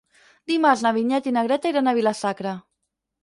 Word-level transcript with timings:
Dimarts 0.51 0.81
na 0.85 0.91
Vinyet 0.95 1.29
i 1.31 1.35
na 1.37 1.43
Greta 1.49 1.73
iran 1.73 1.91
a 1.91 1.95
Vila-sacra. 1.99 2.55